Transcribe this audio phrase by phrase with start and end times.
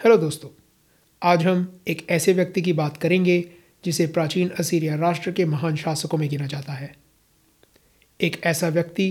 [0.00, 0.48] Hello दोस्तों,
[1.22, 3.38] आज हम एक ऐसे व्यक्ति की बात करेंगे
[3.84, 6.90] जिसे प्राचीन असीरिया राष्ट्र के महान शासकों में गिना जाता है।
[8.20, 9.08] एक ऐसा व्यक्ति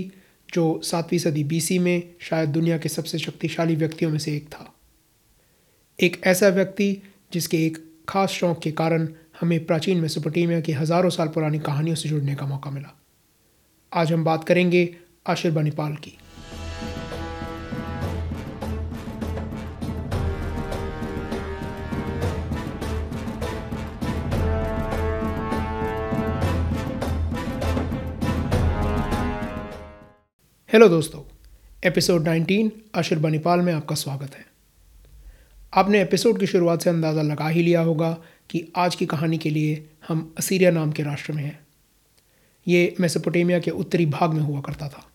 [0.48, 4.72] जो सातवीं सदी बीसी में शायद दुनिया के सबसे शक्तिशाली व्यक्तियों में से एक था।
[5.98, 7.02] एक ऐसा व्यक्ति
[7.32, 7.78] जिसके एक
[8.08, 9.08] खास शौक के कारण
[9.40, 12.96] हमें प्राचीन मेसोपोटामिया की हज़ारों साल पुरानी कहानियों से जुड़ने का मौका मिला।
[13.92, 14.88] आज हम बात करेंगे
[15.26, 16.16] आशिर बनीपाल की।
[30.80, 31.22] हेलो दोस्तों,
[31.84, 34.46] एपिसोड 19 अशर बनीपाल में आपका स्वागत है।
[35.74, 38.18] आपने एपिसोड की शुरुआत से अंदाज़ा लगा ही लिया होगा
[38.50, 41.66] कि आज की कहानी के लिए हम असीरिया नाम के राष्ट्र में हैं।
[42.68, 45.10] ये मेसोपोटामिया के उत्तरी भाग में हुआ करता था।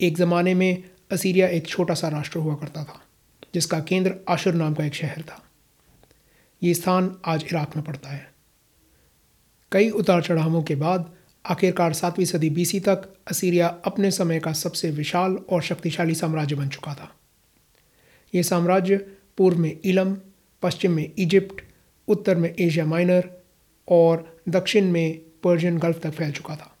[0.00, 3.02] एक ज़माने में असीरिया एक छोटा सा राष्ट्र हुआ करता था,
[3.54, 5.42] जिसका केंद्र आशुर नाम का एक शहर था।
[6.62, 8.34] ये स्थान आज इराक में पड़ता है।
[9.72, 11.13] कई उतार चढ़ावों के बाद
[11.46, 16.68] आखिरकार सातवीं सदी बीसी तक, असीरिया अपने समय का सबसे विशाल और शक्तिशाली साम्राज्य बन
[16.68, 17.16] चुका था।
[18.34, 18.96] ये साम्राज्य
[19.36, 20.16] पूर्व में इलम,
[20.62, 21.64] पश्चिम में इजिप्ट,
[22.08, 23.30] उत्तर में एशिया माइनर
[23.88, 26.76] और दक्षिण में पर्शियन गल्फ तक फैल चुका था।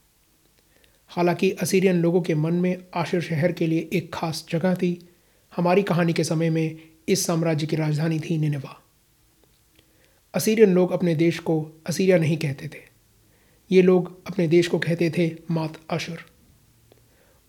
[1.08, 5.08] हालाँकि असीरियन लोगों के मन में आशिर शहर के लिए एक खास जगह थी।
[5.56, 6.76] हमारी कहानी के समय में
[7.08, 8.82] इस साम्राज्य की राजधानी थी निनेवा।
[10.34, 12.93] असीरियन लोग अपने देश को असीरिया नहीं कहते थे।
[13.70, 16.18] ये लोग अपने देश को कहते थे मात अशुर।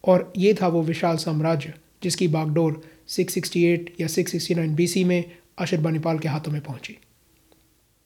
[0.03, 6.19] और ये था वो विशाल साम्राज्य, जिसकी बागडोर 668 या 669 बीसी में आशिर बानीपाल
[6.19, 6.97] के हाथों में पहुँची।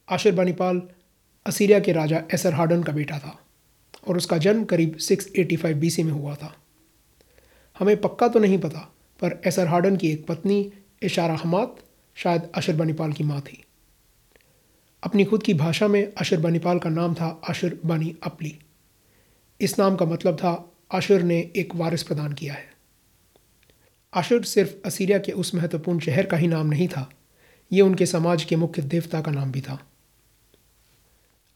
[0.09, 0.81] आशिर बानीपाल
[1.45, 3.39] असीरिया के राजा एसर हार्डन का बेटा था
[4.07, 6.55] और उसका जन्म करीब 685 बीसी में हुआ था।
[7.79, 8.79] हमें पक्का तो नहीं पता,
[9.19, 10.73] पर एसर हार्डन की एक पत्नी
[11.03, 11.75] इशारा हमात
[12.15, 13.63] शायद अशर बानीपाल की माँ थी।
[15.03, 18.57] अपनी खुद की भाषा में अशर बनीपाल का नाम था अशर बनी अपली।
[19.61, 22.67] इस नाम का मतलब था अशर ने एक वारिस प्रदान किया है।
[24.13, 27.09] अशर सिर्फ़ असीरिया के उस महत्वपूर्ण शहर का ही नाम नहीं था,
[27.71, 29.79] ये उनके समाज के मुख्य देवता का नाम भी था।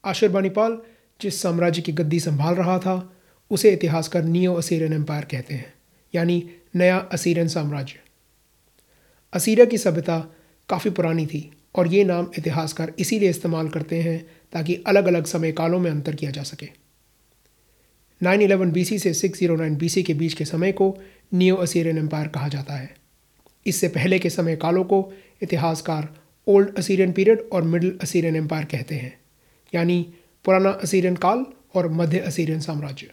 [0.04, 0.78] आशर बनीपाल
[1.22, 3.18] जिस साम्राज्य की गद्दी संभाल रहा था,
[3.52, 5.74] उसे इतिहासकार नियो असीरियन एम्पायर कहते हैं,
[6.14, 6.44] यानी
[6.76, 8.00] नया असीरियन साम्राज्य।
[9.34, 10.20] असीरिया की सभ्यता
[10.70, 11.42] काफ़ी पुरानी थी
[11.76, 16.16] और ये नाम इतिहासकार इसीलिए इस्तेमाल करते हैं ताकि अलग अलग समय कालों में अंतर
[16.16, 16.68] किया जा सके।
[18.22, 20.96] 911 बीसी से 609 बीसी के बीच के समय को
[21.34, 22.94] नियो असीरियन एम्पायर कहा जाता है।
[23.66, 26.08] इससे पहले के समय कालों को इतिहासकार
[26.48, 29.14] ओल्ड असीरियन पीरियड और मिडिल असीरियन एम्पायर कहते हैं,
[29.74, 30.14] यानी
[30.46, 31.46] पुराना असीरियन काल
[31.76, 33.10] और मध्य असीरियन साम्राज्य।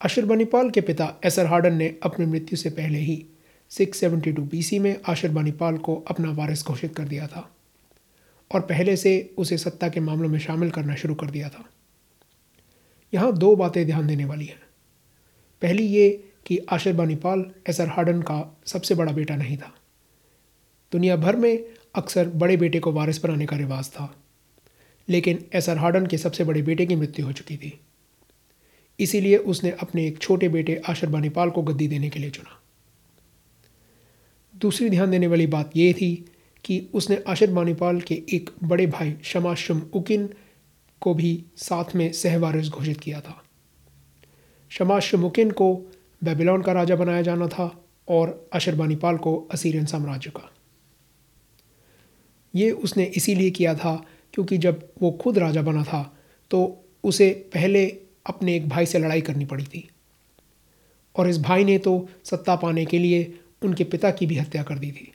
[0.00, 3.24] अशुरबनीपाल के पिता एसर हार्डन ने अपनी मृत्यु से पहले ही
[3.70, 7.48] 672 बीसी में आशिर बानीपाल को अपना वारिस घोषित कर दिया था
[8.50, 11.64] और पहले से उसे सत्ता के मामलों में शामिल करना शुरू कर दिया था।
[13.12, 14.60] यहाँ दो बातें ध्यान देने वाली हैं।
[15.62, 16.10] पहली ये
[16.46, 19.72] कि आशिर बानीपाल एसर हार्डन का सबसे बड़ा बेटा नहीं था।
[20.92, 21.64] दुनिया भर में
[21.94, 24.14] अक्सर बड़े बेटे को वारिस बनाने का रिवाज था,
[25.08, 27.80] लेकिन एसर हार्डन के सबसे बड़े बेटे की मृत्यु हो चुकी थी।
[29.00, 32.59] इसीलिए उसने अपने एक छोटे बेटे आशिर बानीपाल को गद्दी देने के लिए चुना।
[34.60, 36.14] दूसरी ध्यान देने वाली बात यह थी
[36.64, 40.28] कि उसने आशिर मानीपाल के एक बड़े भाई शमाशम उकिन
[41.00, 43.42] को भी साथ में सहवारिस घोषित किया था।
[44.70, 45.74] शमाशम उकिन को
[46.24, 50.50] बेबीलोन का राजा बनाया जाना था और अशर बानीपाल को असीरियन साम्राज्य का।
[52.54, 56.02] ये उसने इसीलिए किया था क्योंकि जब वो खुद राजा बना था
[56.50, 57.86] तो उसे पहले
[58.26, 59.88] अपने एक भाई से लड़ाई करनी पड़ी थी।
[61.16, 64.78] और इस भाई ने तो सत्ता पाने के लिए उनके पिता की भी हत्या कर
[64.78, 65.12] दी थी।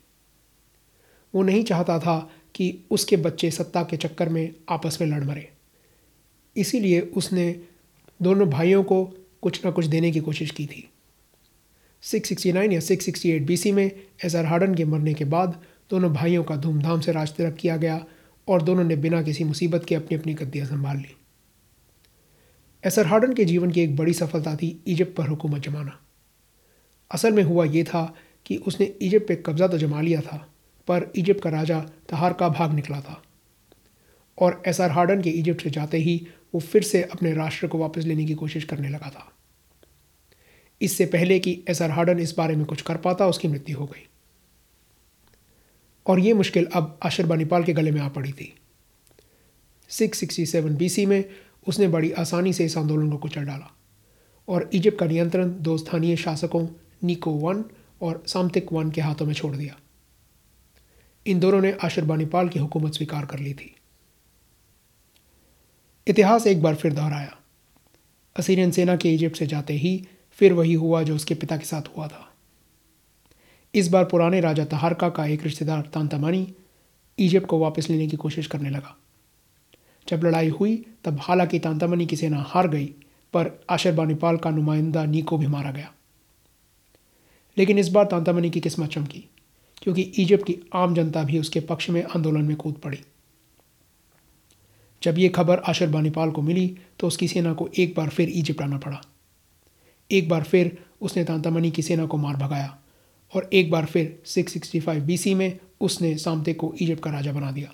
[1.35, 5.51] वो नहीं चाहता था कि उसके बच्चे सत्ता के चक्कर में आपस में लड़ मरे।
[6.57, 7.61] इसीलिए उसने
[8.22, 9.06] दोनों भाइयों को
[9.41, 10.89] कुछ ना कुछ देने की कोशिश की थी।
[12.03, 13.91] 669 या 668 बीसी में
[14.25, 18.06] एसआर हार्डन के मरने के बाद दोनों भाइयों का धूमधाम से राज तिलक किया गया
[18.48, 21.15] और दोनों ने बिना किसी मुसीबत के अपनी अपनी गद्दियाँ संभाल ली।
[22.83, 26.00] एसर हार्डन के जीवन की एक बड़ी सफलता थी इजिप्ट पर हुकूमत जमाना।
[27.12, 28.15] असल में हुआ ये था
[28.45, 30.38] कि उसने इजिप्ट पे कब्ज़ा तो जमा लिया था,
[30.88, 33.21] पर इजिप्ट का राजा तहार का भाग निकला था।
[34.38, 37.77] और एस आर हार्डन के इजिप्ट से जाते ही वो फिर से अपने राष्ट्र को
[37.77, 39.31] वापस लेने की कोशिश करने लगा था।
[40.81, 43.86] इससे पहले कि एस आर हार्डन इस बारे में कुछ कर पाता, उसकी मृत्यु हो
[43.86, 44.07] गई।
[46.06, 48.53] और ये मुश्किल अब आशर बानीपाल के गले में आ पड़ी थी।
[49.89, 51.24] 667 बीसी में
[51.68, 53.71] उसने बड़ी आसानी से इस आंदोलन को कुचल डाला
[54.48, 56.68] और इजिप्ट का नियंत्रण दो स्थानीय शासकों
[57.03, 57.63] निको वन
[58.01, 59.75] और सामतिक वन के हाथों में छोड़ दिया।
[61.27, 63.75] इन दोनों ने आशरबानीपाल की हुकूमत स्वीकार कर ली थी।
[66.07, 67.38] इतिहास एक बार फिर दोहराया।
[68.36, 71.81] असीरियन सेना के इजिप्ट से जाते ही फिर वही हुआ जो उसके पिता के साथ
[71.97, 72.31] हुआ था।
[73.74, 76.53] इस बार पुराने राजा तहारका का एक रिश्तेदार तांतामानी
[77.19, 78.98] इजिप्ट को वापस लेने की कोशिश करने लगा।
[80.07, 82.86] जब लड़ाई हुई, तब हालाँकि तांतामनी की सेना हार गई,
[83.33, 85.94] पर आशरबानीपाल का नुमाइंदा नीको भी मारा गया।
[87.57, 89.24] लेकिन इस बार तांतामनी की किस्मत चमकी,
[89.81, 93.00] क्योंकि इजिप्ट की आम जनता भी उसके पक्ष में आंदोलन में कूद पड़ी।
[95.02, 96.68] जब ये खबर आशरबानीपाल को मिली
[97.00, 99.02] तो उसकी सेना को एक बार फिर इजिप्ट आना पड़ा।
[100.10, 102.78] एक बार फिर उसने तांतामनी की सेना को मार भगाया,
[103.34, 107.74] और एक बार फिर 665 बीसी में उसने सामते को इजिप्ट का राजा बना दिया।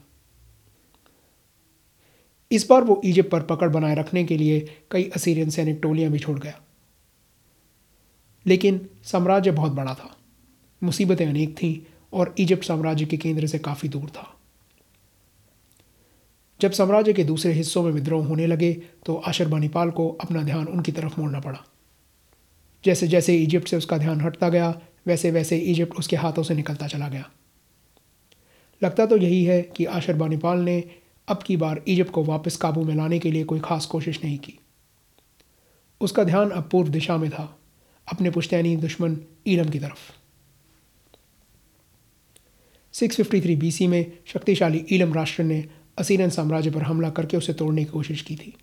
[2.52, 4.60] इस बार वो इजिप्ट पर पकड़ बनाए रखने के लिए
[4.92, 6.60] कई असीरियन सैनिक टोलियाँ भी छोड़ गया।
[8.46, 10.18] लेकिन साम्राज्य बहुत बड़ा था।
[10.84, 14.38] मुसीबतें अनेक थीं और इजिप्ट साम्राज्य के केंद्र से काफ़ी दूर था।
[16.62, 18.74] जब साम्राज्य के दूसरे हिस्सों में विद्रोह होने लगे
[19.06, 21.66] तो आशरबानीपाल को अपना ध्यान उनकी तरफ़ मोड़ना पड़ा।
[22.86, 26.88] जैसे जैसे इजिप्ट से उसका ध्यान हटता गया, वैसे वैसे इजिप्ट उसके हाथों से निकलता
[26.88, 27.30] चला गया।
[28.84, 30.84] लगता तो यही है कि आशरबानीपाल ने
[31.28, 34.38] अब की बार इजिप्ट को वापस काबू में लाने के लिए कोई खास कोशिश नहीं
[34.38, 34.60] की।
[36.02, 37.58] उसका ध्यान अब पूर्व दिशा में था।
[38.08, 39.18] अपने पुश्तैनी दुश्मन
[39.48, 40.12] ईलम की तरफ़।
[42.94, 47.92] 653 बीसी में शक्तिशाली ईलम राष्ट्र ने असीरन साम्राज्य पर हमला करके उसे तोड़ने की
[47.92, 48.58] कोशिश की थी।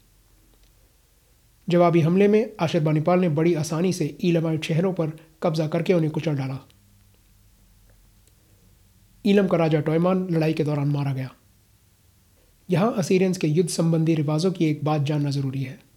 [1.68, 5.10] जवाबी हमले में आशरबानीपाल ने बड़ी आसानी से ईलमाइट शहरों पर
[5.42, 6.68] कब्जा करके उन्हें कुचल डाला।
[9.26, 11.30] ईलम का राजा टॉयमान लड़ाई के दौरान मारा गया।
[12.70, 15.87] यहाँ असीरियंस के युद्ध संबंधी रिवाजों की एक बात जानना ज़रूरी है।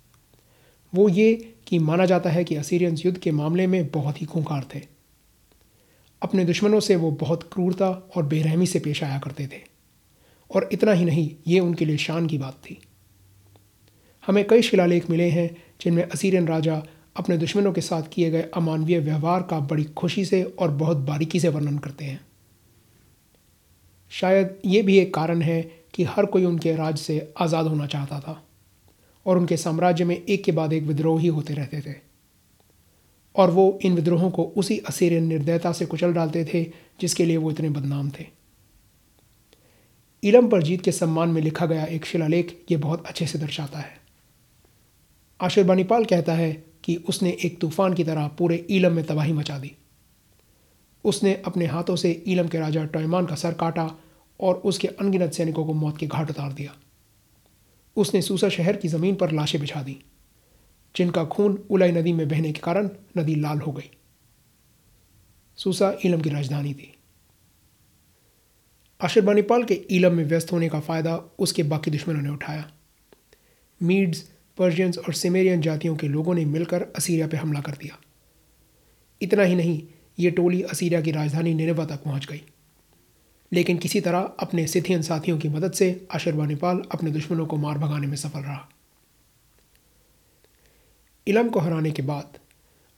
[0.94, 4.66] वो ये कि माना जाता है कि असीरियंस युद्ध के मामले में बहुत ही खूंखार
[4.76, 4.82] थे।
[6.22, 9.62] अपने दुश्मनों से वो बहुत क्रूरता और बेरहमी से पेश आया करते थे।
[10.52, 12.80] और इतना ही नहीं, ये उनके लिए शान की बात थी।
[14.28, 15.50] हमें कई शिलालेख मिले हैं,
[15.82, 16.84] जिनमें असीरियन राजा
[17.16, 21.40] अपने दुश्मनों के साथ किए गए अमानवीय व्यवहार का बड़ी खुशी से और बहुत बारीकी
[21.40, 22.22] से वर्णन करते हैं।
[24.10, 25.62] शायद ये भी एक कारण है
[25.94, 28.44] कि हर कोई उनके राज से आज़ाद होना चाहता था।
[29.26, 31.96] और उनके साम्राज्य में एक के बाद एक विद्रोह ही होते रहते थे।
[33.36, 36.64] और वो इन विद्रोहों को उसी असीरियन निर्दयता से कुचल डालते थे,
[37.02, 38.28] जिसके लिए वो इतने बदनाम थे।
[40.24, 43.80] इलम पर जीत के सम्मान में लिखा गया एक शिलालेख ये बहुत अच्छे से दर्शाता
[43.80, 44.02] है।
[45.42, 49.76] आशिरबानीपाल कहता है कि उसने एक तूफ़ान की तरह पूरे ईलम में तबाही मचा दी।
[51.04, 53.96] उसने अपने हाथों से ईलम के राजा टॉयमान का सर काटा
[54.40, 56.76] और उसके अनगिनत सैनिकों को मौत के घाट उतार दिया।
[57.98, 59.98] उसने सूसा शहर की ज़मीन पर लाशें बिछा दी,
[60.96, 63.90] जिनका खून उलाई नदी में बहने के कारण नदी लाल हो गई।
[65.58, 66.94] सूसा ईलम की राजधानी थी।
[69.02, 72.70] आशिरबानीपाल के ईलम में व्यस्त होने का फ़ायदा उसके बाकी दुश्मनों ने उठाया।
[73.82, 74.22] मीड्स,
[74.58, 77.98] पर्शियंस और सिमेरियन जातियों के लोगों ने मिलकर असीरिया पर हमला कर दिया।
[79.22, 79.82] इतना ही नहीं,
[80.20, 82.42] ये टोली असीरिया की राजधानी निनेवा तक पहुँच गई।
[83.54, 88.08] लेकिन किसी तरह अपने सिथियन साथियों की मदद से आशरबानीपाल अपने दुश्मनों को मार भगाने
[88.08, 88.70] में सफल रहा।
[91.28, 92.38] इलम को हराने के बाद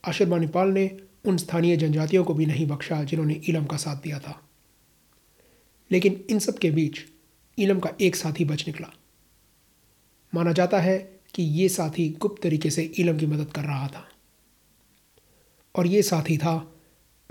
[0.07, 4.41] आशरबानीपाल ने उन स्थानीय जनजातियों को भी नहीं बख्शा जिन्होंने इलम का साथ दिया था।
[5.91, 6.99] लेकिन इन सब के बीच
[7.59, 8.87] इलम का एक साथी बच निकला।
[10.35, 14.09] माना जाता है कि ये साथी गुप्त तरीके से इलम की मदद कर रहा था।
[15.75, 16.55] और ये साथी था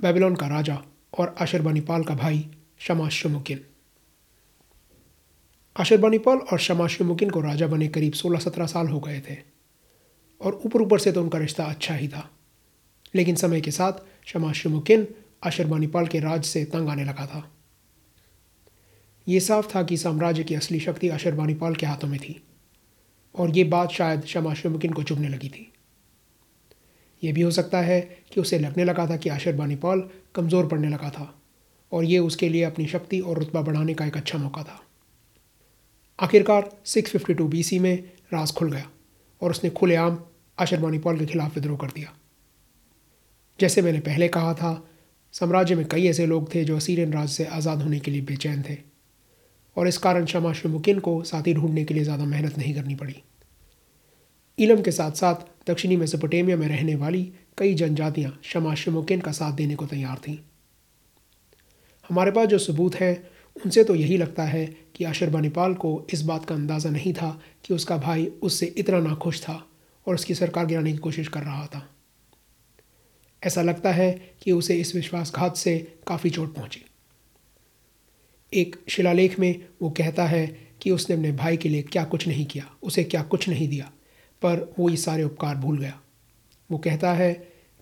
[0.00, 0.82] बेबीलोन का राजा
[1.18, 2.50] और आशरबानीपाल का भाई
[2.82, 3.60] शमाशमुकिन
[5.76, 9.36] अशरबानीपाल और शमाशमुकिन को राजा बने करीब सोलह सत्रह साल हो गए थे
[10.40, 12.28] और ऊपर ऊपर से तो उनका रिश्ता अच्छा ही था
[13.14, 13.92] लेकिन समय के साथ
[14.26, 15.06] शमाशमुकिन
[15.42, 17.48] अशरबानीपाल के राज से तंग आने लगा था
[19.26, 22.40] ये साफ़ था कि साम्राज्य की असली शक्ति अशरबानीपाल के हाथों में थी
[23.34, 25.72] और ये बात शायद शमाशमुकिन को चुभने लगी थी
[27.22, 28.00] यह भी हो सकता है
[28.32, 31.41] कि उसे लगने लगा था कि अशरबानीपाल कमज़ोर पड़ने लगा था
[31.92, 34.80] और ये उसके लिए अपनी शक्ति और रुतबा बढ़ाने का एक अच्छा मौका था।
[36.18, 37.96] आखिरकार 652 बीसी में
[38.32, 38.88] राज खुल गया
[39.42, 40.18] और उसने खुलेआम
[40.58, 42.12] आशरबानीपाल के खिलाफ विद्रोह कर दिया।
[43.58, 44.82] जैसे मैंने पहले कहा था,
[45.34, 48.62] साम्राज्य में कई ऐसे लोग थे जो असीरियन राज से आज़ाद होने के लिए बेचैन
[48.62, 48.76] थे
[49.76, 53.14] और इस कारण शमा शमुकिन को साथी ढूँढने के लिए ज़्यादा मेहनत नहीं करनी पड़ी।
[54.58, 57.22] इलम के साथ साथ दक्षिणी मेसोपोटेमिया में रहने वाली
[57.58, 60.36] कई जनजातियाँ शमा शमुकिन का साथ देने को तैयार थीं।
[62.12, 64.64] हमारे पास जो सबूत हैं, उनसे तो यही लगता है
[64.94, 69.40] कि आशरबानीपाल को इस बात का अंदाज़ा नहीं था कि उसका भाई उससे इतना नाखुश
[69.40, 69.54] था
[70.06, 71.88] और उसकी सरकार गिराने की कोशिश कर रहा था।
[73.42, 74.10] ऐसा लगता है
[74.42, 76.84] कि उसे इस विश्वासघात से काफ़ी चोट पहुँची।
[78.52, 80.46] एक शिलालेख में वो कहता है
[80.82, 83.92] कि उसने अपने भाई के लिए क्या कुछ नहीं किया, उसे क्या कुछ नहीं दिया,
[84.42, 86.00] पर वो ये सारे उपकार भूल गया।
[86.70, 87.32] वो कहता है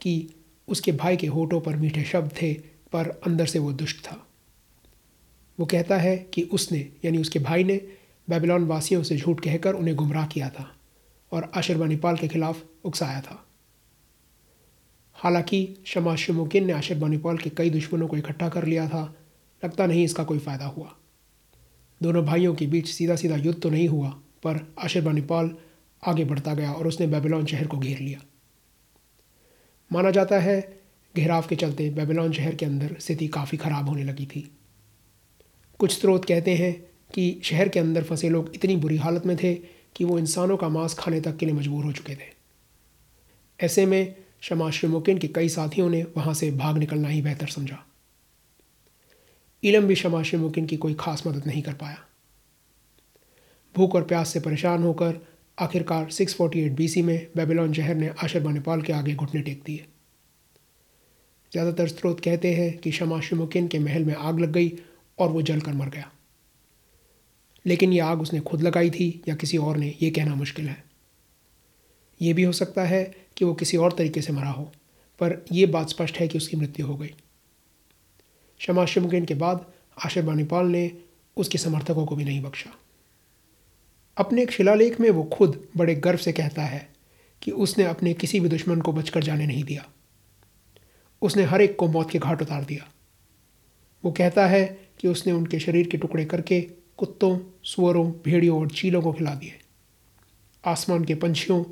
[0.01, 0.35] कि
[0.69, 4.27] उसके भाई के होठों पर मीठे शब्द थे पर अंदर से वो दुष्ट था।
[5.61, 7.77] वो कहता है कि उसने, यानी उसके भाई ने,
[8.31, 10.77] बेबीलोन वासियों से झूठ कहकर उन्हें गुमराह किया था
[11.33, 13.47] और आशिरबानीपाल के खिलाफ उकसाया था।
[15.15, 19.15] हालाँकि शमा शमुकिन ने आशिरबानीपाल के कई दुश्मनों को इकट्ठा कर लिया था,
[19.65, 20.97] लगता नहीं इसका कोई फ़ायदा हुआ।
[22.03, 24.11] दोनों भाइयों के बीच सीधा सीधा युद्ध तो नहीं हुआ,
[24.43, 25.57] पर आशिरबानीपाल
[26.07, 28.21] आगे बढ़ता गया और उसने बेबीलोन शहर को घेर लिया।
[29.93, 30.80] माना जाता है
[31.17, 34.57] घेराव के चलते बेबीलोन शहर के अंदर स्थिति काफ़ी ख़राब होने लगी थी।
[35.79, 36.73] कुछ स्रोत कहते हैं
[37.15, 39.55] कि शहर के अंदर फंसे लोग इतनी बुरी हालत में थे
[39.97, 42.41] कि वो इंसानों का मांस खाने तक के लिए मजबूर हो चुके थे।
[43.61, 47.87] ऐसे में शमा श्रीमुकिन के कई साथियों ने वहाँ से भाग निकलना ही बेहतर समझा।
[49.65, 51.99] इलम भी शमा श्रीमुकिन की कोई खास मदद नहीं कर पाया।
[53.77, 55.27] भूख और प्यास से परेशान होकर
[55.59, 59.87] आखिरकार 648 बीसी में बेबीलोन शहर ने आशरबा नेपाल के आगे घुटने टेक दिए।
[61.53, 64.73] ज़्यादातर स्रोत कहते हैं कि शमा शिमुकिन के महल में आग लग गई
[65.19, 66.11] और वो जलकर मर गया।
[67.65, 70.85] लेकिन ये आग उसने खुद लगाई थी या किसी और ने ये कहना मुश्किल है।
[72.21, 73.03] ये भी हो सकता है
[73.37, 74.65] कि वो किसी और तरीके से मरा हो,
[75.21, 77.15] पर यह बात स्पष्ट है कि उसकी मृत्यु हो गई।
[78.61, 79.67] शमा शिमुकिन के बाद
[80.05, 80.91] आशिर बानीपाल ने
[81.37, 82.71] उसके समर्थकों को भी नहीं बख्शा।
[84.17, 86.89] अपने एक शिलालेख में वो खुद बड़े गर्व से कहता है
[87.43, 89.85] कि उसने अपने किसी भी दुश्मन को बचकर जाने नहीं दिया।
[91.23, 92.89] उसने हर एक को मौत के घाट उतार दिया।
[94.05, 94.65] वो कहता है
[95.01, 96.61] कि उसने उनके शरीर के टुकड़े करके
[96.99, 99.59] कुत्तों, सुअरों, भेड़ियों और चीलों को खिला दिए।
[100.65, 101.65] आसमान के पंछियों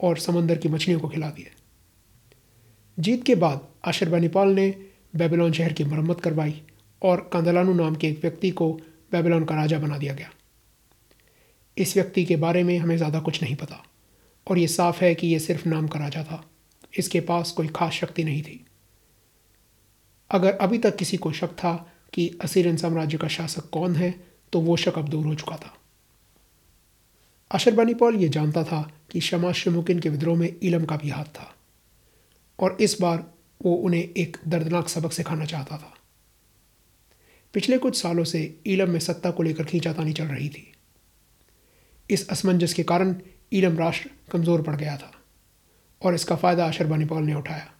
[0.00, 1.50] और समंदर की मछलियों को खिला दिए।
[2.98, 4.68] जीत के बाद आशर बैनीपाल ने
[5.16, 6.62] बेबीलोन शहर की मरम्मत करवाई
[7.02, 8.72] और कांदलानू नाम के एक व्यक्ति को
[9.12, 10.30] बेबीलोन का राजा बना दिया गया।
[11.76, 13.84] इस व्यक्ति के बारे में हमें ज़्यादा कुछ नहीं पता
[14.46, 16.44] और ये साफ़ है कि ये सिर्फ़ नाम का राजा था।
[16.98, 18.65] इसके पास कोई खास शक्ति नहीं थी।
[20.30, 21.74] अगर अभी तक किसी को शक था
[22.12, 24.10] कि असीरियन साम्राज्य का शासक कौन है
[24.52, 25.72] तो वो शक अब दूर हो चुका था।
[27.50, 28.80] अशरबानी पॉल ये जानता था
[29.10, 31.52] कि शमा शमुकिन के विद्रोह में इलम का भी हाथ था,
[32.58, 33.24] और इस बार
[33.60, 35.92] वो उन्हें एक दर्दनाक सबक सिखाना चाहता था।
[37.54, 40.72] पिछले कुछ सालों से इलम में सत्ता को लेकर खींचातानी चल रही थी।
[42.10, 43.14] इस असमंजस के कारण
[43.52, 45.10] ईलम राष्ट्र कमज़ोर पड़ गया था,
[46.02, 47.70] और इसका फ़ायदा अशरबानी पॉल ने उठाया।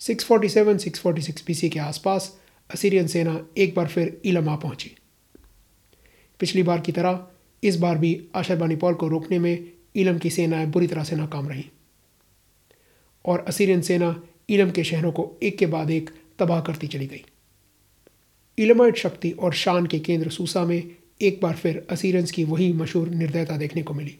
[0.00, 2.40] Six forty seven, six forty six P के आसपास
[2.70, 4.96] असीरियन सेना एक बार फिर इलम आ पहुँची।
[6.40, 7.26] पिछली बार की तरह,
[7.64, 11.48] इस बार भी आशरबानी पॉल को रोकने में इलम की सेनाएँ बुरी तरह से नाकाम
[11.48, 11.64] रहीं।
[13.24, 17.24] और असीरियन सेना इलम के शहरों को एक के बाद एक तबाह करती चली गई।
[18.58, 23.08] इलमाइट शक्ति और शान के केंद्र सूसा में एक बार फिर असीरियंस की वही मशहूर
[23.08, 24.18] निर्दयता देखने को मिली।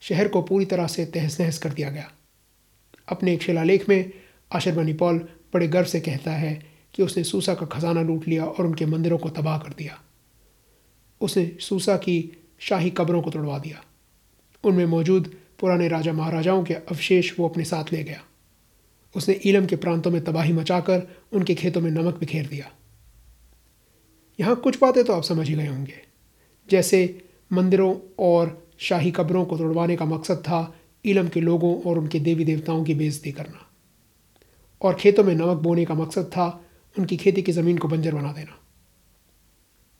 [0.00, 2.12] शहर को पूरी तरह से तहस नहस कर दिया गया।
[3.08, 4.23] अपने एक शिलालेख में
[4.54, 5.18] आशरबनी पॉल
[5.54, 9.18] बड़े गर्व से कहता है कि उसने सूसा का खजाना लूट लिया और उनके मंदिरों
[9.18, 10.00] को तबाह कर दिया।
[11.20, 13.84] उसने सूसा की शाही कब्रों को तोड़वा दिया।
[14.64, 18.20] उनमें मौजूद पुराने राजा महाराजाओं के अवशेष वो अपने साथ ले गया।
[19.16, 22.70] उसने ईलम के प्रांतों में तबाही मचाकर उनके खेतों में नमक बिखेर दिया।
[24.40, 26.02] यहाँ कुछ बातें तो आप समझ ही गए होंगे।
[26.70, 30.74] जैसे मंदिरों और शाही कब्रों को तोड़वाने का मकसद था
[31.06, 33.63] ईलम के लोगों और उनके देवी देवताओं की बेइज्जती करना।
[34.82, 36.46] और खेतों में नमक बोने का मकसद था
[36.96, 38.58] उनकी खेती की ज़मीन को बंजर बना देना।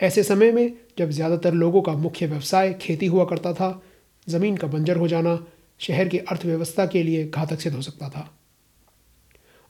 [0.00, 3.83] ऐसे समय में जब ज़्यादातर लोगों का मुख्य व्यवसाय खेती हुआ करता था,
[4.28, 5.38] ज़मीन का बंजर हो जाना
[5.81, 8.28] शहर की अर्थव्यवस्था के लिए घातक सिद्ध हो सकता था।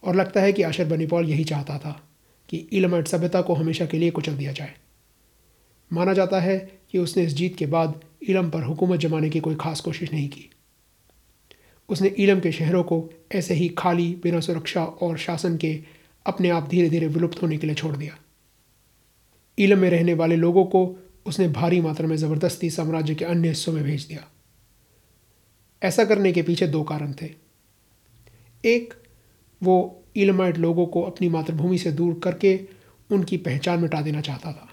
[0.03, 2.01] और लगता है कि आशर बनीपॉल यही चाहता था
[2.49, 4.75] कि इलमट सभ्यता को हमेशा के लिए कुचल दिया जाए।
[5.93, 6.59] माना जाता है
[6.91, 10.29] कि उसने इस जीत के बाद इलम पर हुकूमत जमाने की कोई खास कोशिश नहीं
[10.29, 10.51] की।
[11.89, 15.83] उसने इलम के शहरों को ऐसे ही खाली, बिना सुरक्षा और शासन के
[16.27, 18.19] अपने आप धीरे धीरे विलुप्त होने के लिए छोड़ दिया।
[19.59, 23.73] इलम में रहने वाले लोगों को उसने भारी मात्रा में ज़बरदस्ती साम्राज्य के अन्य हिस्सों
[23.73, 24.29] में भेज दिया।
[25.83, 27.31] ऐसा करने के पीछे दो कारण थे।
[28.65, 28.95] एक,
[29.63, 32.61] वो इलमाइट लोगों को अपनी मातृभूमि से दूर करके
[33.13, 34.69] उनकी पहचान मिटा देना चाहता था।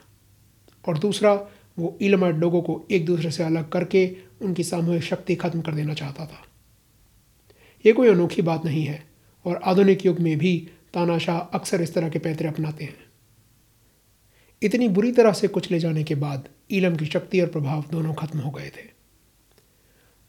[0.88, 1.34] और दूसरा,
[1.80, 5.94] वो इलमाइट लोगों को एक दूसरे से अलग करके उनकी सामूहिक शक्ति खत्म कर देना
[5.94, 6.46] चाहता था।
[7.86, 9.08] ये कोई अनोखी बात नहीं है,
[9.46, 13.00] और आधुनिक युग में भी तानाशाह अक्सर इस तरह के पैतरे अपनाते हैं।
[14.64, 18.40] इतनी बुरी तरह से कुचले जाने के बाद ईलम की शक्ति और प्रभाव दोनों खत्म
[18.40, 18.92] हो गए थे।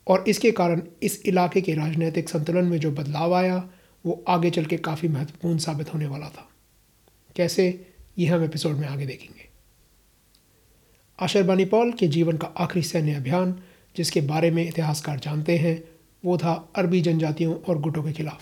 [0.06, 3.70] और इसके कारण इस इलाके के राजनीतिक संतुलन में जो बदलाव आया,
[4.06, 6.48] वो आगे चल के काफ़ी महत्वपूर्ण साबित होने वाला था।
[7.36, 9.48] कैसे, ये हम एपिसोड में आगे देखेंगे।
[11.20, 13.62] आशरबानी पॉल के जीवन का आखिरी सैन्य अभियान,
[13.96, 15.91] जिसके बारे में इतिहासकार जानते हैं
[16.24, 18.40] वो था अरबी जनजातियों और गुटों के खिलाफ।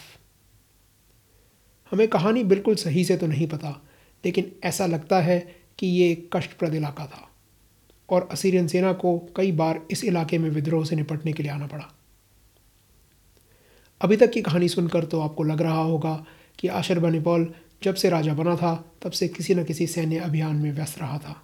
[1.93, 3.83] हमें कहानी बिल्कुल सही से तो नहीं पता,
[4.25, 7.29] लेकिन ऐसा लगता है कि ये एक कष्टप्रद इलाका था
[8.09, 11.67] और असीरियन सेना को कई बार इस इलाके में विद्रोह से निपटने के लिए आना
[11.67, 11.95] पड़ा।
[14.01, 16.27] अभी तक की कहानी सुनकर तो आपको लग रहा होगा
[16.59, 20.73] कि आशर जब से राजा बना था, तब से किसी न किसी सैन्य अभियान में
[20.73, 21.43] व्यस्त रहा था।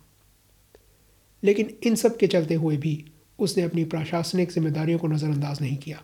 [1.44, 3.04] लेकिन इन सब के चलते हुए भी
[3.38, 6.02] उसने अपनी प्रशासनिक जिम्मेदारियों को नज़रअंदाज नहीं किया।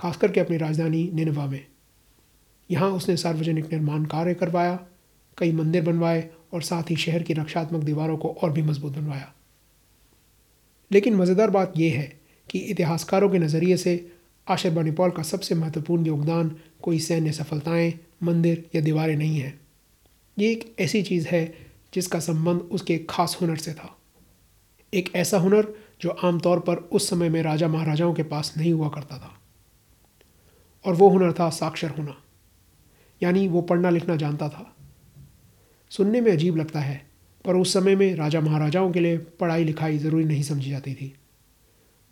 [0.00, 1.66] खास करके अपनी राजधानी निनवा में।
[2.70, 4.86] यहाँ उसने सार्वजनिक निर्माण कार्य करवाया,
[5.38, 9.32] कई मंदिर बनवाए और साथ ही शहर की रक्षात्मक दीवारों को और भी मज़बूत बनवाया।
[10.92, 14.12] लेकिन मज़ेदार बात यह है कि इतिहासकारों के नज़रिए से
[14.48, 19.60] आशर बनीपॉल का सबसे महत्वपूर्ण योगदान कोई सैन्य सफलताएँ, मंदिर या दीवारें नहीं हैं।
[20.38, 21.54] ये एक ऐसी चीज़ है
[21.94, 23.98] जिसका संबंध उसके खास हुनर से था।
[24.94, 28.88] एक ऐसा हुनर जो आमतौर पर उस समय में राजा महाराजाओं के पास नहीं हुआ
[28.88, 29.39] करता था।
[30.84, 32.16] और वो हुनर था, साक्षर होना।
[33.22, 34.76] यानी वो पढ़ना लिखना जानता था।
[35.90, 37.10] सुनने में अजीब लगता है,
[37.44, 41.14] पर उस समय में राजा महाराजाओं के लिए पढ़ाई लिखाई ज़रूरी नहीं समझी जाती थी।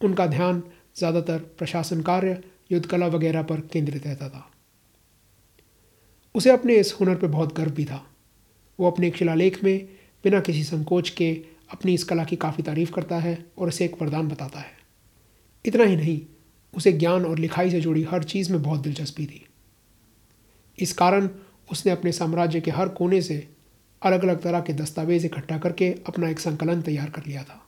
[0.01, 0.63] उनका ध्यान
[0.97, 4.51] ज़्यादातर प्रशासन कार्य युद्ध कला वगैरह पर केंद्रित रहता था।
[6.35, 8.05] उसे अपने इस हुनर पर बहुत गर्व भी था।
[8.79, 9.89] वो अपने शिलालेख में
[10.25, 11.33] बिना किसी संकोच के
[11.73, 14.77] अपनी इस कला की काफ़ी तारीफ़ करता है और इसे एक वरदान बताता है।
[15.65, 16.21] इतना ही नहीं
[16.75, 19.45] उसे ज्ञान और लिखाई से जुड़ी हर चीज़ में बहुत दिलचस्पी थी।
[20.79, 21.29] इस कारण
[21.71, 23.47] उसने अपने साम्राज्य के हर कोने से
[24.03, 27.65] अलग अलग तरह के दस्तावेज़ इकट्ठा करके अपना एक संकलन तैयार कर लिया था।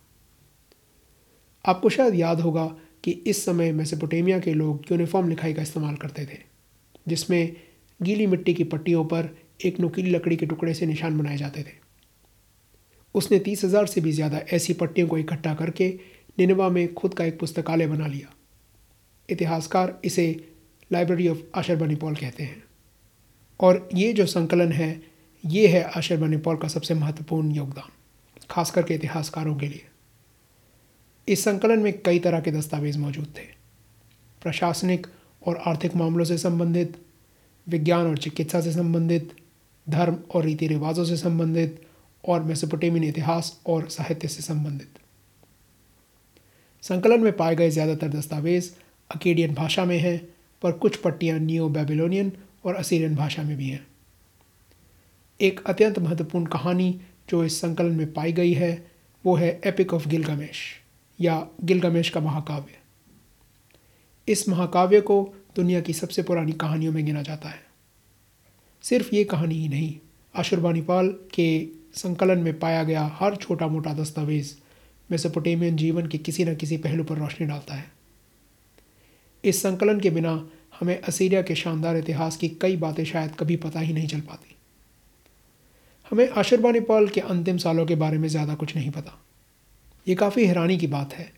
[1.64, 2.66] आपको शायद याद होगा
[3.04, 6.38] कि इस समय मेसोपोटेमिया के लोग यूनिफॉर्म लिखाई का इस्तेमाल करते थे,
[7.08, 7.56] जिसमें
[8.00, 9.28] गीली मिट्टी की पट्टियों पर
[9.64, 11.78] एक नुकीली लकड़ी के टुकड़े से निशान बनाए जाते थे।
[13.14, 15.88] उसने तीस हज़ार से भी ज़्यादा ऐसी पट्टियों को इकट्ठा करके
[16.38, 18.34] निनवा में खुद का एक पुस्तकालय बना लिया।
[19.30, 20.48] इतिहासकार इसे
[20.92, 22.62] लाइब्रेरी ऑफ़ आशर बनीपॉल कहते हैं।
[23.60, 25.02] और ये जो संकलन है,
[25.44, 27.90] ये है आशर बनीपॉल का सबसे महत्वपूर्ण योगदान,
[28.50, 29.86] खास करके इतिहासकारों के लिए।
[31.28, 33.44] इस संकलन में कई तरह के दस्तावेज़ मौजूद थे।
[34.42, 35.06] प्रशासनिक
[35.46, 36.96] और आर्थिक मामलों से संबंधित,
[37.66, 39.32] विज्ञान और चिकित्सा से संबंधित,
[39.86, 41.80] धर्म और रीति रिवाजों से संबंधित,
[42.24, 44.98] और मेसोपोटेमियन इतिहास और साहित्य से संबंधित।
[46.82, 48.70] संकलन में पाए गए ज़्यादातर दस्तावेज़
[49.14, 50.28] अकेडियन भाषा में हैं,
[50.62, 52.32] पर कुछ पट्टियाँ नियो बेबीलोनियन
[52.64, 53.86] और असीरियन भाषा में भी हैं।
[55.40, 58.86] एक अत्यंत महत्वपूर्ण कहानी जो इस संकलन में पाई गई है,
[59.26, 60.56] वो है एपिक ऑफ़ गिलगमेश
[61.20, 62.78] या गिलगमेश का महाकाव्य।
[64.32, 67.60] इस महाकाव्य को दुनिया की सबसे पुरानी कहानियों में गिना जाता है।
[68.82, 69.94] सिर्फ़ ये कहानी ही नहीं
[70.36, 74.54] आशुरबानीपाल के संकलन में पाया गया हर छोटा मोटा दस्तावेज़
[75.10, 77.99] मेसोपोटेमियन जीवन के किसी न किसी पहलू पर रोशनी डालता है।
[79.44, 80.50] इस संकलन के बिना
[80.80, 84.56] हमें असीरिया के शानदार इतिहास की कई बातें शायद कभी पता ही नहीं चल पाती।
[86.10, 89.18] हमें आशुरबानीपाल के अंतिम सालों के बारे में ज़्यादा कुछ नहीं पता।
[90.08, 91.32] ये काफ़ी हैरानी की बात है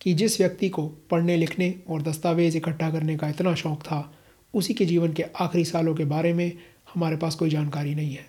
[0.00, 4.12] कि जिस व्यक्ति को पढ़ने, लिखने और दस्तावेज़ इकट्ठा करने का इतना शौक़ था,
[4.54, 6.52] उसी के जीवन के आखिरी सालों के बारे में
[6.94, 8.26] हमारे पास कोई जानकारी नहीं है।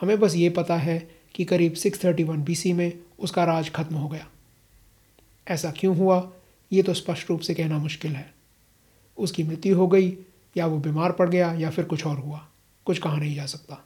[0.00, 4.26] हमें बस ये पता है कि करीब 631 बीसी में उसका राज खत्म हो गया।
[5.46, 6.32] ऐसा क्यों हुआ?
[6.72, 8.34] ये तो स्पष्ट रूप से कहना मुश्किल है।
[9.18, 10.16] उसकी मृत्यु हो गई,
[10.56, 12.48] या वो बीमार पड़ गया, या फिर कुछ और हुआ,
[12.86, 13.84] कुछ कहा नहीं जा सकता।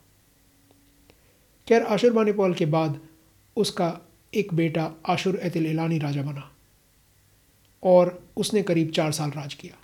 [1.69, 3.01] खैर, आशुर बानीपॉल के बाद
[3.57, 3.99] उसका
[4.35, 6.51] एक बेटा आशुर एतिल इलानी राजा बना,
[7.83, 9.77] और उसने करीब चार साल राज किया।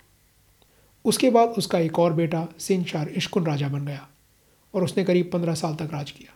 [1.05, 4.07] उसके बाद उसका एक और बेटा सिंह शार इश्कुन राजा बन गया,
[4.73, 6.35] और उसने करीब पंद्रह साल तक राज किया।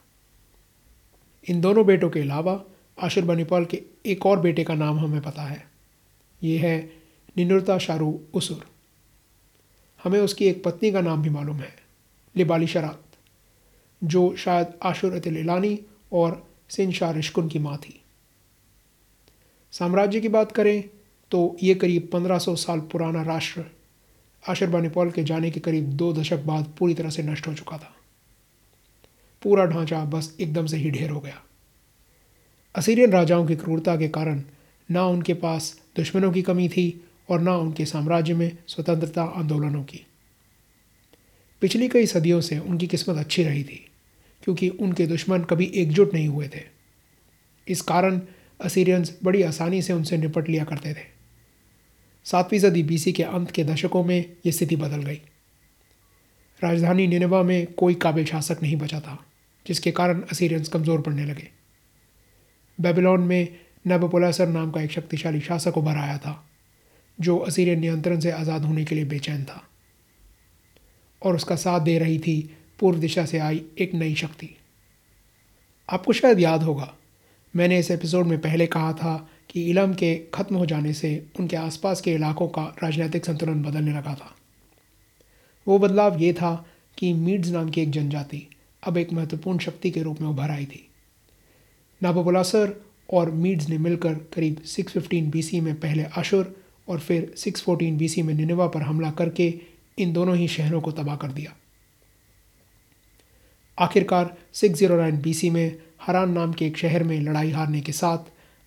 [1.48, 2.64] इन दोनों बेटों के अलावा
[3.02, 5.73] आशुर बनीपाल के एक और बेटे का नाम हमें पता है
[6.44, 6.78] ये है
[7.38, 8.66] निनुरता शारू उसुर।
[10.04, 11.74] हमें उसकी एक पत्नी का नाम भी मालूम है,
[12.36, 13.04] लिबाली शरात,
[14.02, 15.80] जो शायद आशुर अतिलानी
[16.12, 18.00] और सिन शाह रिश्कुन की माँ थी।
[19.74, 20.84] साम्राज्य की बात करें
[21.32, 23.64] तो ये करीब 1500 साल पुराना राष्ट्र
[24.44, 27.94] आशरबानीपॉल के जाने के करीब दो दशक बाद पूरी तरह से नष्ट हो चुका था।
[29.42, 31.42] पूरा ढांचा बस एकदम से ही ढेर हो गया।
[32.76, 34.42] असीरियन राजाओं की क्रूरता के कारण
[34.90, 40.06] ना उनके पास दुश्मनों की कमी थी और ना उनके साम्राज्य में स्वतंत्रता आंदोलनों की।
[41.62, 43.86] पिछली कई सदियों से उनकी किस्मत अच्छी रही थी,
[44.44, 46.62] क्योंकि उनके दुश्मन कभी एकजुट नहीं हुए थे।
[47.68, 48.20] इस कारण
[48.60, 51.06] असीरियंस बड़ी आसानी से उनसे निपट लिया करते थे।
[52.26, 55.22] सातवीं सदी बीसी के अंत के दशकों में ये स्थिति बदल गई।
[56.62, 59.18] राजधानी निनेवा में कोई काबिल शासक नहीं बचा था,
[59.66, 61.50] जिसके कारण असीरियंस कमज़ोर पड़ने लगे।
[62.80, 66.44] बेबीलोन में नबपोलासर नाम का एक शक्तिशाली शासक उभर आया था,
[67.20, 69.62] जो असीरियन नियंत्रण से आज़ाद होने के लिए बेचैन था।
[71.22, 72.40] और उसका साथ दे रही थी
[72.80, 74.50] पूर्व दिशा से आई एक नई शक्ति।
[75.90, 76.94] आपको शायद याद होगा,
[77.54, 79.16] मैंने इस एपिसोड में पहले कहा था
[79.50, 83.92] कि इलम के ख़त्म हो जाने से उनके आसपास के इलाकों का राजनीतिक संतुलन बदलने
[83.92, 84.34] लगा था।
[85.68, 86.54] वो बदलाव ये था
[86.98, 88.48] कि मीड्स नाम की एक जनजाति
[88.84, 90.88] अब एक महत्वपूर्ण शक्ति के रूप में उभर आई थी।
[92.02, 92.74] नाबोबुलासर
[93.10, 98.34] और मीड्स ने मिलकर करीब 615 बीसी में पहले आशुर और फिर 614 बीसी में
[98.34, 99.60] निनेवा पर हमला करके
[99.98, 101.56] इन दोनों ही शहरों को तबाह कर दिया।
[103.80, 108.18] आखिरकार 609 बीसी में हरान नाम के एक शहर में लड़ाई हारने के साथ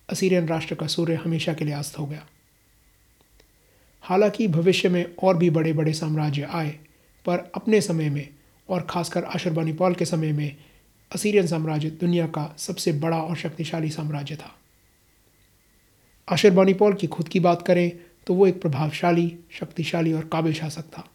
[0.09, 2.25] असीरियन राष्ट्र का सूर्य हमेशा के लिए अस्त हो गया।
[4.01, 6.79] हालाँकि भविष्य में और भी बड़े बड़े साम्राज्य आए,
[7.25, 8.29] पर अपने समय में
[8.69, 10.55] और ख़ासकर अशरबानीपाल के समय में
[11.11, 14.55] असीरियन साम्राज्य दुनिया का सबसे बड़ा और शक्तिशाली साम्राज्य था।
[16.27, 17.91] अशरबानीपाल की खुद की बात करें
[18.27, 21.07] तो वो एक प्रभावशाली, शक्तिशाली और काबिल शासक था।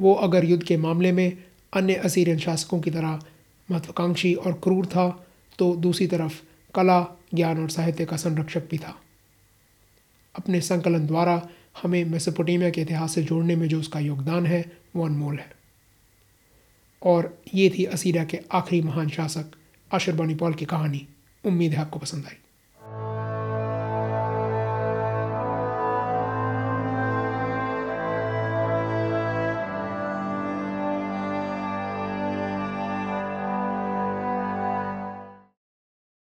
[0.00, 3.20] वो अगर युद्ध के मामले में अन्य असीरियन शासकों की तरह
[3.70, 5.26] महत्वाकांक्षी और क्रूर था
[5.58, 6.40] तो दूसरी तरफ़
[6.74, 8.96] कला, ज्ञान और साहित्य का संरक्षक भी था।
[10.34, 11.48] अपने संकलन द्वारा
[11.82, 15.61] हमें मेसोपोटामिया के इतिहास से जोड़ने में जो उसका योगदान है, वो अनमोल है।
[17.02, 19.44] और ये थी असीरा के आखिरी महान शासक
[19.94, 21.06] आशरबानी पॉल की कहानी।
[21.44, 22.36] उम्मीद है आपको पसंद आई।